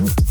Mm-hmm. 0.00 0.29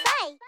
play. 0.00 0.43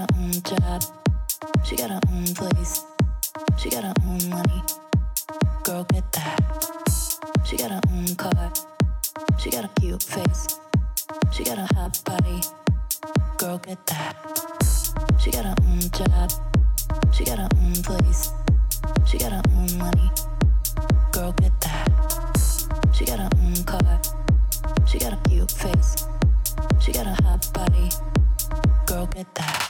her 0.00 0.06
own 0.18 0.32
job. 0.32 0.82
She 1.64 1.76
got 1.76 1.90
her 1.90 2.00
own 2.12 2.26
place. 2.34 2.84
She 3.58 3.68
got 3.68 3.84
her 3.84 3.94
own 4.06 4.30
money. 4.30 4.62
Girl, 5.62 5.84
get 5.84 6.10
that. 6.12 6.40
She 7.44 7.56
got 7.56 7.70
her 7.70 7.80
own 7.92 8.14
car. 8.16 8.52
She 9.38 9.50
got 9.50 9.64
a 9.64 9.70
cute 9.80 10.02
face. 10.02 10.58
She 11.32 11.44
got 11.44 11.58
a 11.58 11.66
hot 11.74 12.00
body. 12.04 12.40
Girl, 13.36 13.58
get 13.58 13.84
that. 13.86 14.16
She 15.18 15.30
got 15.30 15.44
her 15.44 15.56
own 15.68 15.80
job. 15.80 16.30
She 17.12 17.24
got 17.24 17.38
her 17.38 17.48
own 17.56 17.74
place. 17.82 18.30
She 19.06 19.18
got 19.18 19.32
her 19.32 19.42
own 19.56 19.78
money. 19.78 20.10
Girl, 21.12 21.32
get 21.32 21.60
that. 21.60 21.88
She 22.94 23.04
got 23.04 23.18
her 23.18 23.30
own 23.44 23.64
car. 23.64 24.00
She 24.86 24.98
got 24.98 25.12
a 25.12 25.28
cute 25.28 25.50
face. 25.50 26.06
She 26.80 26.92
got 26.92 27.06
a 27.06 27.22
hot 27.22 27.46
body. 27.52 27.90
Girl, 28.86 29.06
get 29.06 29.34
that. 29.34 29.69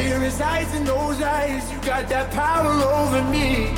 Hold 0.00 0.10
dear 0.10 0.20
resides 0.20 0.74
in 0.74 0.84
those 0.84 1.20
eyes. 1.22 1.70
You 1.72 1.78
got 1.80 2.08
that 2.08 2.30
power 2.30 2.72
over 3.00 3.22
me. 3.30 3.72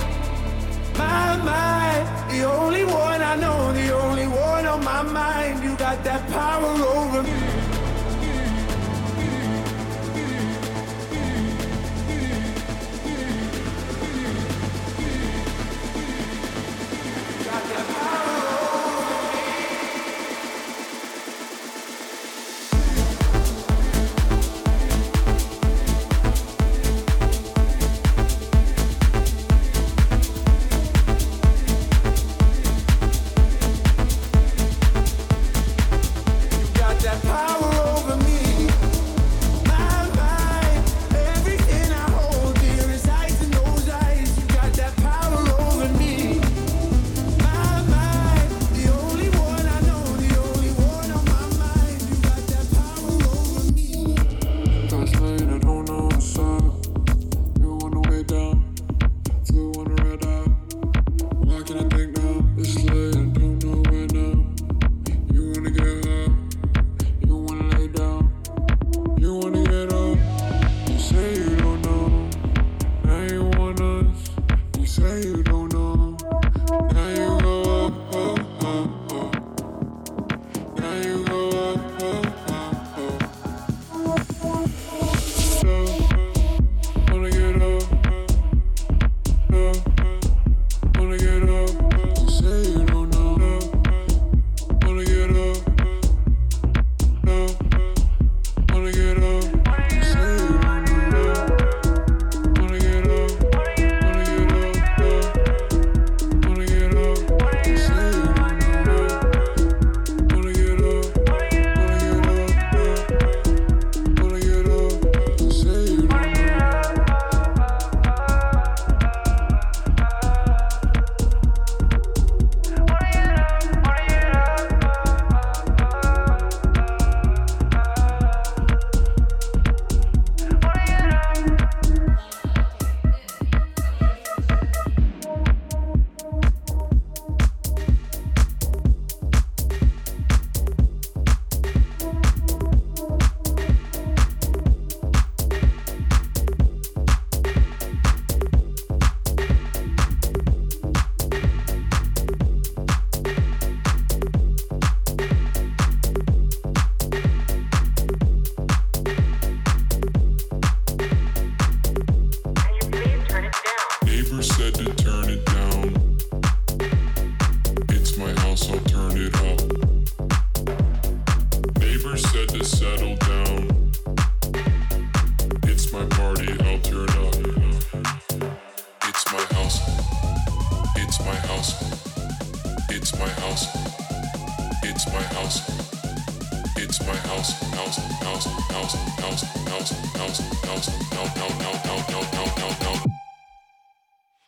My 0.96 1.36
mind, 1.36 2.30
the 2.30 2.44
only 2.44 2.84
one 2.84 3.22
I 3.22 3.36
know, 3.36 3.72
the 3.72 3.94
only 3.94 4.26
one 4.26 4.66
on 4.66 4.84
my 4.84 5.02
mind. 5.02 5.62
You 5.64 5.76
got 5.76 6.04
that 6.04 6.28
power 6.30 6.72
over 6.98 7.22
me. 7.22 7.61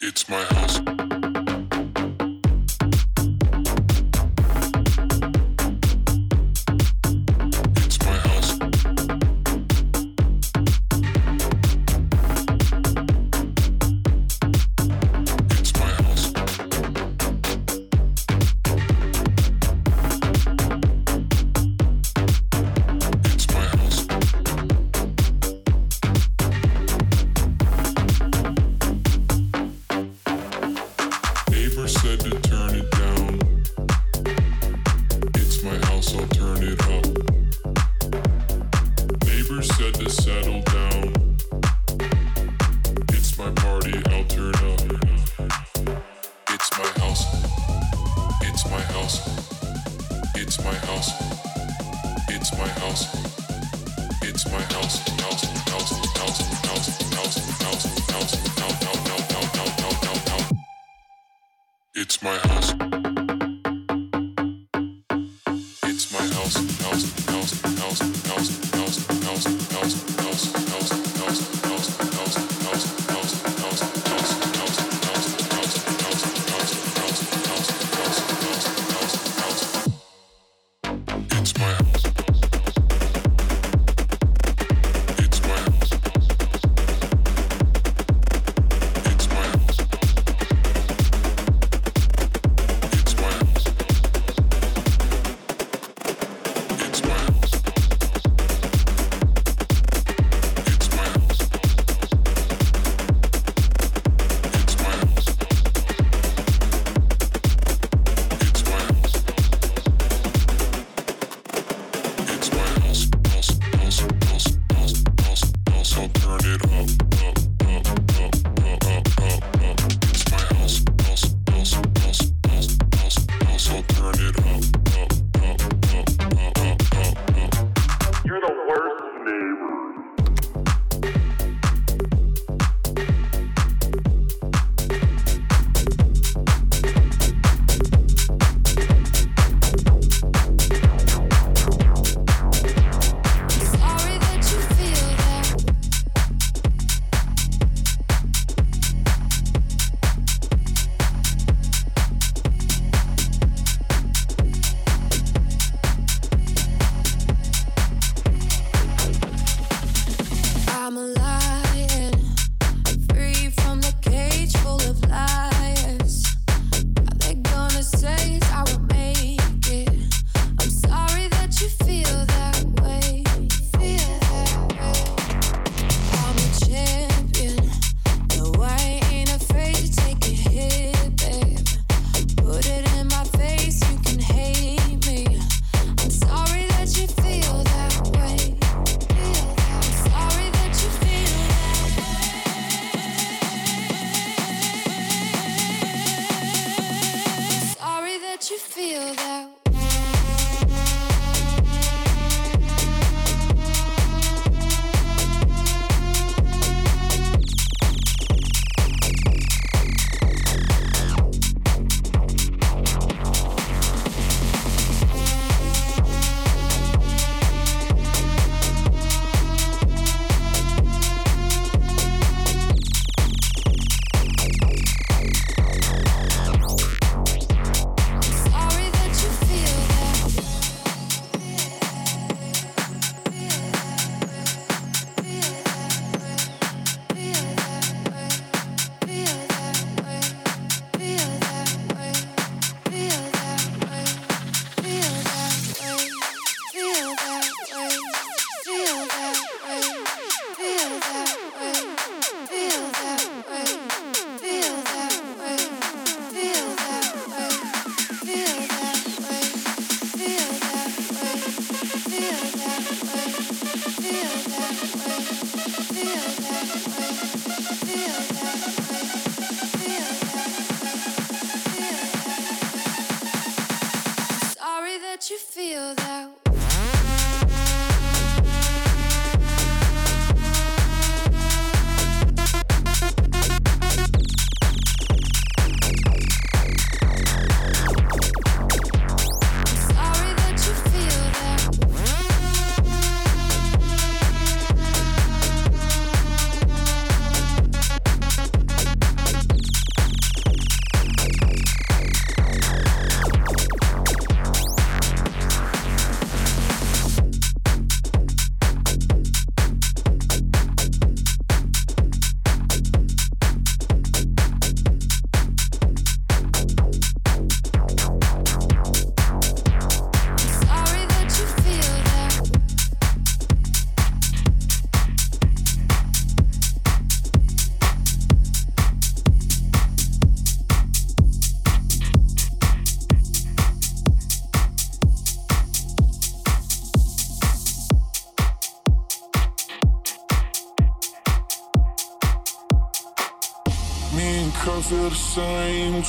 It's 0.01 0.29
my 0.29 0.45
house. 0.45 1.14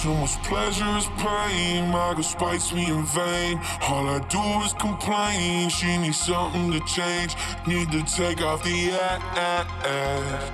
Too 0.02 0.14
much 0.14 0.36
pleasure 0.44 0.98
is 0.98 1.08
pain. 1.18 1.90
My 1.90 2.14
girl 2.14 2.22
spites 2.22 2.74
me 2.74 2.86
in 2.86 3.06
vain. 3.06 3.60
All 3.88 4.08
I 4.08 4.20
do 4.30 4.42
is 4.66 4.74
complain. 4.74 5.70
She 5.70 5.98
needs 5.98 6.20
something 6.20 6.72
to 6.74 6.80
change. 6.82 7.36
Need 7.66 7.92
to 7.92 8.04
take 8.04 8.42
off 8.42 8.62
the 8.64 8.92
ass. 8.92 10.52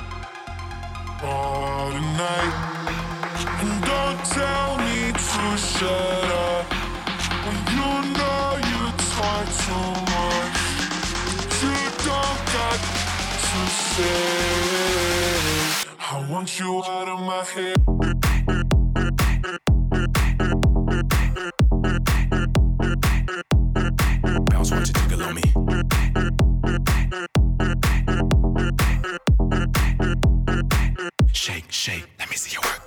All 1.23 1.91
tonight. 1.91 2.53
And 3.61 3.83
don't 3.83 4.23
tell 4.25 4.77
me 4.77 5.11
to 5.11 5.57
shut 5.57 6.25
up. 6.47 6.65
When 7.43 7.57
you 7.75 7.89
know 8.15 8.57
you 8.71 8.81
talk 9.17 9.45
too 9.65 9.91
much. 10.13 10.57
You 11.61 11.75
don't 12.05 12.41
got 12.55 12.79
to 13.47 13.61
say. 13.89 14.21
I 15.99 16.27
want 16.29 16.59
you 16.59 16.83
out 16.85 17.09
of 17.09 17.19
my 17.19 17.43
head. 17.43 18.30
Feel 31.71 32.03
the 32.43 32.80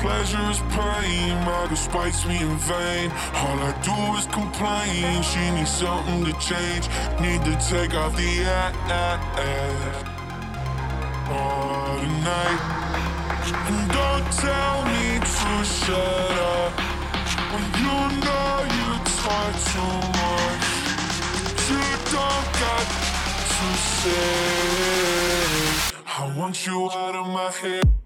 pleasure 0.00 0.50
is 0.50 0.60
pain. 0.72 1.36
My 1.44 1.66
girl 1.68 1.76
spites 1.76 2.24
me 2.26 2.38
in 2.40 2.56
vain. 2.56 3.10
All 3.44 3.58
I 3.68 3.72
do 3.84 3.96
is 4.18 4.26
complain. 4.26 5.22
She 5.22 5.42
needs 5.54 5.70
something 5.70 6.24
to 6.24 6.32
change. 6.40 6.88
Need 7.20 7.44
to 7.44 7.54
take 7.68 7.92
off 7.94 8.16
the 8.16 8.30
ass. 8.44 10.04
All 11.28 11.98
tonight. 12.00 12.60
Don't 13.96 14.26
tell 14.44 14.76
me 14.90 15.04
to 15.20 15.50
shut 15.78 16.36
up. 16.56 16.72
When 17.52 17.64
you 17.82 17.96
know 18.24 18.52
you 18.76 18.88
talk 19.20 19.52
too 19.72 19.96
much. 20.20 20.64
You 21.68 21.84
don't 22.16 22.48
got 22.62 22.86
to 23.54 23.66
say. 23.98 24.40
I 26.18 26.20
want 26.38 26.56
you 26.66 26.78
out 26.90 27.14
of 27.14 27.26
my 27.26 27.50
head. 27.50 27.99